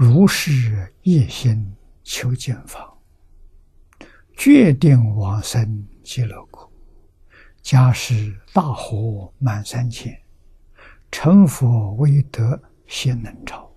[0.00, 2.96] 如是一心求见法，
[4.36, 6.72] 决定往生极乐国。
[7.62, 10.16] 假使大火满三千，
[11.10, 13.68] 成佛未得先能超。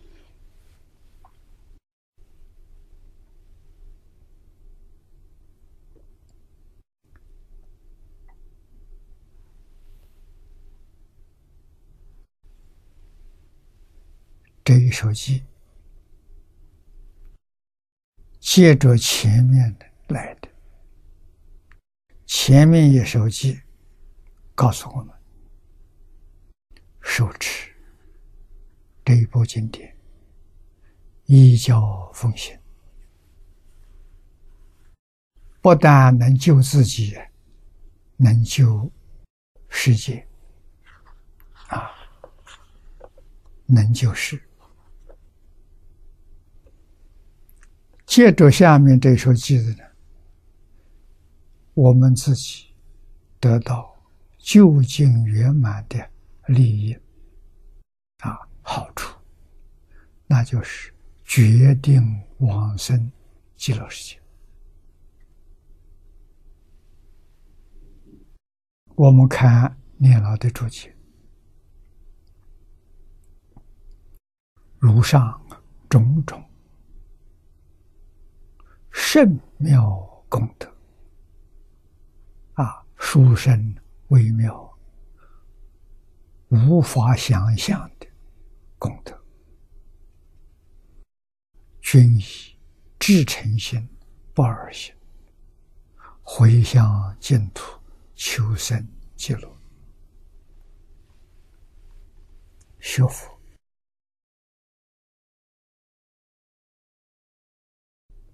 [14.63, 15.41] 这一首偈，
[18.53, 20.49] 借着前面的来的。
[22.25, 23.57] 前面一首偈
[24.53, 25.15] 告诉我们：
[26.99, 27.73] 手持
[29.05, 29.95] 这一部经典，
[31.27, 32.59] 依教奉行，
[35.61, 37.17] 不但能救自己，
[38.17, 38.91] 能救
[39.69, 40.27] 世界，
[41.69, 41.89] 啊，
[43.65, 44.43] 能救世。
[48.11, 49.83] 借着下面这首句子呢，
[51.73, 52.65] 我们自己
[53.39, 53.95] 得到
[54.37, 55.97] 究竟圆满的
[56.47, 56.93] 利益
[58.17, 59.17] 啊好处，
[60.27, 62.03] 那就是决定
[62.39, 63.09] 往生
[63.55, 64.21] 极乐世界。
[68.95, 70.93] 我们看念老的注解，
[74.79, 75.41] 如上
[75.87, 76.43] 种种。
[78.91, 80.67] 甚妙功德。
[82.53, 83.75] 啊，殊胜
[84.09, 84.77] 微妙，
[86.49, 88.07] 无法想象的
[88.77, 89.17] 功德，
[91.81, 92.23] 均以
[92.99, 93.87] 至诚心、
[94.33, 94.93] 不二心
[96.21, 97.79] 回向净土，
[98.15, 99.57] 求生极乐，
[102.79, 103.40] 学佛。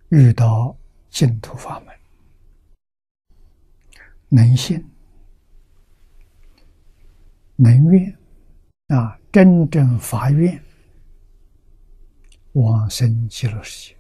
[0.10, 0.76] 遇到
[1.10, 1.94] 净土法门，
[4.30, 4.90] 能信、
[7.58, 8.18] 能愿
[8.88, 10.64] 啊，真正发愿
[12.54, 13.98] 往生极乐世界。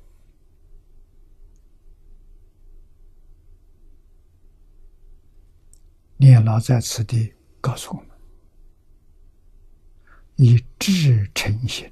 [6.15, 8.09] 念老在此地告诉我们：
[10.35, 11.91] 以至诚心，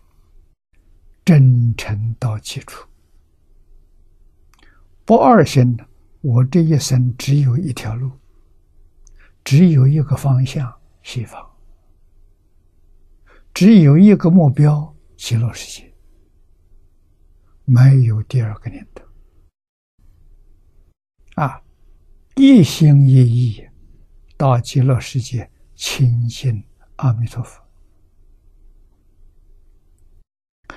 [1.25, 2.87] 真诚到基础。
[5.05, 5.87] 不二心的，
[6.21, 8.11] 我这一生只有一条路，
[9.43, 11.47] 只有一个方向西方，
[13.53, 15.93] 只有一个目标极乐世界，
[17.65, 19.05] 没有第二个念头。
[21.35, 21.61] 啊，
[22.35, 23.63] 一心一意
[24.35, 26.63] 到极乐世界亲近
[26.95, 27.61] 阿弥陀佛，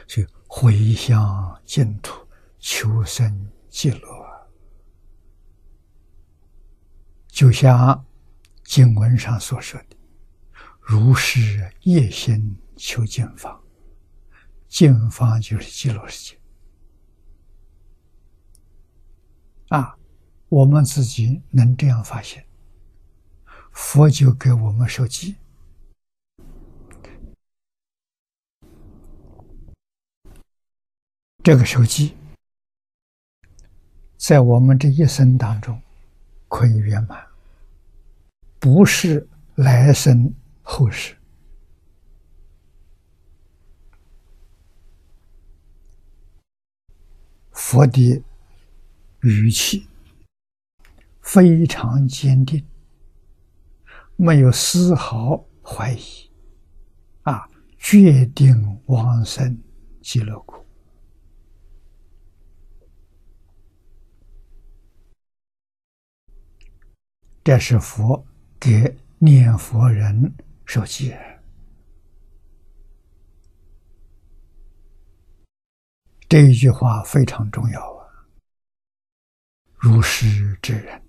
[0.06, 2.26] 去回向净土，
[2.58, 3.50] 求生。
[3.68, 4.48] 记录啊，
[7.28, 8.04] 就像
[8.64, 9.96] 经文上所说的
[10.80, 13.62] ：“如是夜心求净方，
[14.66, 16.38] 净方就是极乐世界。”
[19.68, 19.98] 啊，
[20.48, 22.46] 我们自己能这样发现，
[23.70, 25.36] 佛就给我们手机，
[31.42, 32.16] 这个手机。
[34.18, 35.80] 在我们这一生当中，
[36.48, 37.24] 可以圆满，
[38.58, 41.14] 不是来生后世。
[47.52, 48.22] 佛的
[49.20, 49.88] 语气
[51.20, 52.64] 非常坚定，
[54.16, 56.30] 没有丝毫怀疑，
[57.22, 59.56] 啊，决定往生
[60.02, 60.67] 极乐国。
[67.48, 68.22] 这是佛
[68.60, 70.34] 给念佛人
[70.66, 71.19] 受戒，
[76.28, 78.05] 这一句话非常重要啊！
[79.78, 81.02] 如是之人，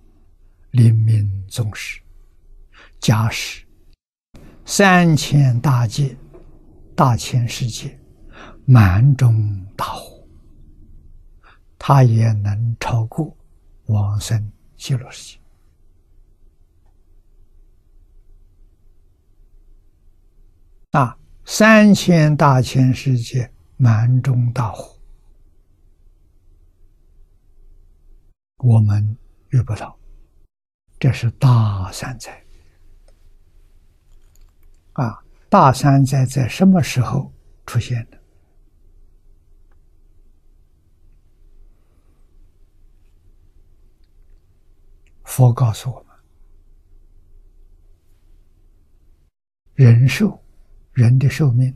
[0.71, 1.99] 临命终时，
[3.01, 3.65] 假使
[4.63, 6.15] 三千大界、
[6.95, 7.99] 大千世界
[8.63, 10.25] 满中大火，
[11.77, 13.35] 他也能超过
[13.87, 15.38] 往生极乐世界。
[21.51, 24.95] 三千大千世界蛮中大火，
[28.57, 29.17] 我们
[29.49, 29.97] 遇不到，
[30.99, 32.45] 这是大善哉。
[34.93, 37.33] 啊，大善哉在什么时候
[37.65, 38.19] 出现的？
[45.23, 46.15] 佛告诉我们，
[49.73, 50.39] 人寿。
[50.99, 51.73] 人的寿命。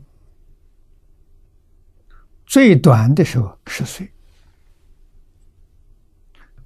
[2.44, 4.12] 最短的时候十岁，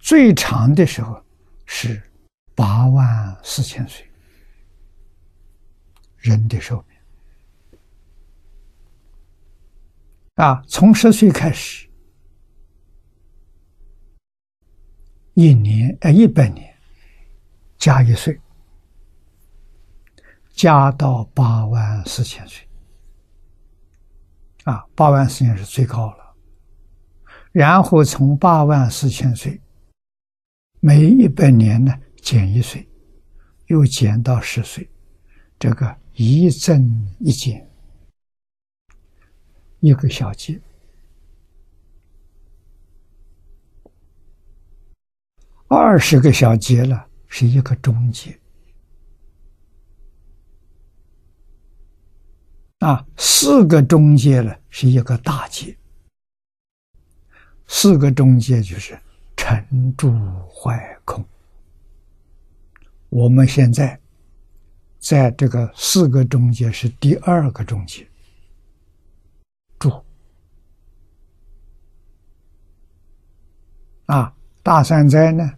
[0.00, 1.24] 最长的时候
[1.66, 2.02] 是
[2.56, 4.04] 八万四千岁。
[6.16, 6.98] 人的寿命。
[10.34, 11.88] 啊，从十岁开始，
[15.34, 16.76] 一年呃一百年
[17.78, 18.38] 加一岁，
[20.58, 22.66] 加到八万四千岁
[24.64, 26.34] 啊，八万四千是最高了。
[27.52, 29.60] 然后从八万四千岁，
[30.80, 32.84] 每一百年呢减一岁，
[33.66, 34.90] 又减到十岁，
[35.60, 35.96] 这个。
[36.20, 37.64] 一增一减，
[39.78, 40.60] 一个小节；
[45.68, 48.36] 二十个小节了，是一个中节。
[52.78, 55.76] 啊，四个中节了，是一个大节。
[57.66, 58.98] 四个中节就是
[59.36, 60.10] 成住
[60.48, 61.24] 坏空。
[63.08, 63.98] 我们现在。
[65.00, 68.04] 在这个四个中间是第二个中间，
[69.78, 70.04] 住
[74.06, 75.48] 啊，大三灾呢，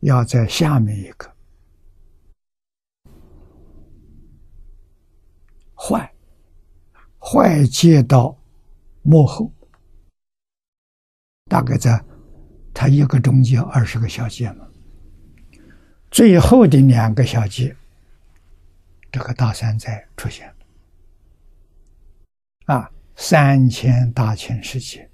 [0.00, 1.32] 要在下面一个
[5.86, 6.14] 坏，
[7.18, 8.34] 坏接到
[9.02, 9.52] 幕后，
[11.50, 12.02] 大概在
[12.72, 14.66] 它一个中间二十个小节嘛，
[16.10, 17.76] 最后的两个小节。
[19.12, 20.52] 这个大山寨出现，
[22.64, 25.08] 啊，三千大千世界，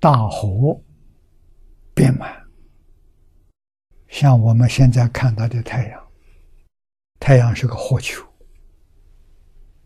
[0.00, 0.80] 大河
[1.94, 2.45] 变满，
[4.18, 6.08] 像我们现在看到的太阳，
[7.20, 8.24] 太阳是个火球，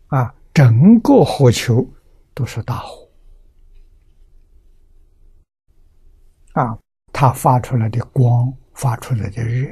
[0.07, 1.85] 啊，整个火球
[2.33, 3.09] 都是大火，
[6.53, 6.79] 啊，
[7.11, 8.49] 它发出来的光。
[8.73, 9.69] 发出来的热，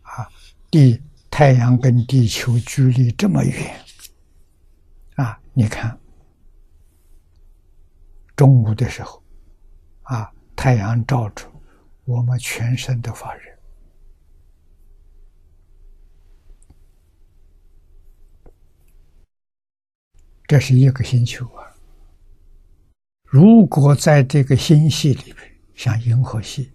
[0.00, 0.26] 啊，
[0.70, 1.00] 地
[1.30, 3.80] 太阳跟地球距离这么远，
[5.14, 5.96] 啊，你看，
[8.34, 9.22] 中午的时候，
[10.04, 11.48] 啊，太阳照出，
[12.06, 13.52] 我们全身都发热，
[20.46, 21.76] 这是一个星球啊。
[23.24, 26.72] 如果在这个星系里边，像银河系。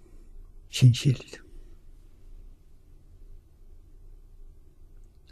[0.70, 1.44] 星系里头，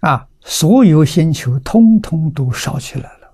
[0.05, 3.33] 啊，所有星球通通都烧起来了，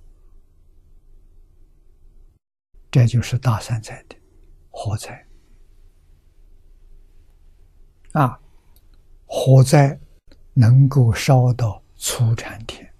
[2.92, 4.16] 这就是大三灾的
[4.70, 5.25] 火灾。
[8.16, 8.40] 啊，
[9.26, 10.00] 火灾
[10.54, 12.94] 能够烧到初禅天，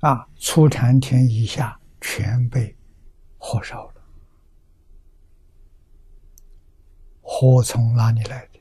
[0.00, 2.76] 啊，初禅天以下全被
[3.38, 4.02] 火烧了。
[7.20, 8.58] 火从哪里来的？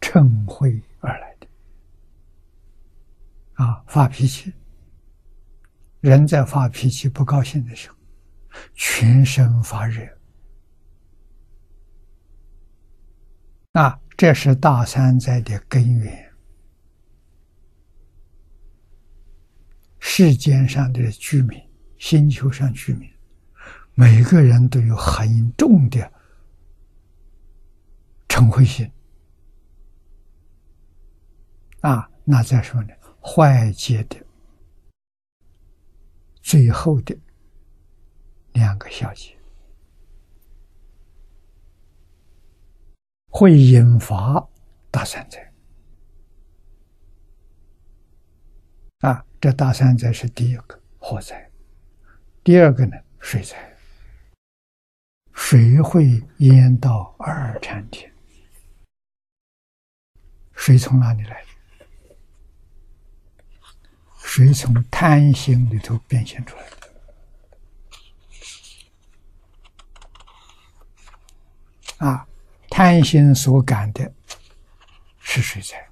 [0.00, 1.46] 嗔恚而来的。
[3.62, 4.54] 啊，发脾气，
[6.00, 7.97] 人在发脾气、不高兴的时候，
[9.00, 10.02] 全身发热。
[13.74, 16.34] 啊，这是大山灾的根源。
[20.00, 21.62] 世间上的居民，
[21.96, 23.08] 星球上居民。
[23.94, 26.12] 每个人都有很重的
[28.26, 28.90] 嗔恚心
[31.82, 32.10] 啊！
[32.24, 34.16] 那再说呢，坏结的
[36.42, 37.16] 最后的
[38.58, 39.38] 两个小节，
[43.30, 44.44] 会引发
[44.90, 45.52] 大山灾
[48.98, 49.24] 啊！
[49.40, 51.48] 这大山灾是第一个火灾，
[52.42, 53.56] 第二个呢，水灾。
[55.32, 58.12] 水会淹到二禅天？
[60.52, 61.44] 水从哪里来？
[64.24, 66.87] 水从贪心里头变现出来的。
[71.98, 72.26] 啊，
[72.70, 74.12] 贪心所感的
[75.20, 75.88] 是水灾。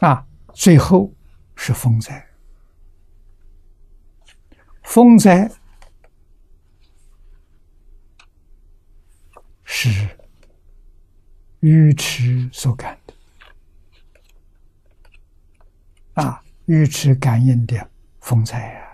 [0.00, 1.12] 啊，最后。
[1.60, 2.24] 是风灾，
[4.84, 5.50] 风灾
[9.64, 10.16] 是
[11.58, 13.14] 愚痴所感的
[16.14, 17.90] 啊，愚痴感应的
[18.28, 18.87] 风采呀。